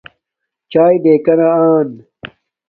[0.71, 1.89] چاݵے ڈکانا آن